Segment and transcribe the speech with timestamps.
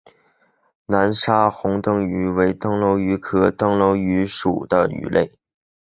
[0.87, 5.37] 南沙虹灯鱼为灯笼鱼科虹灯鱼属的鱼类。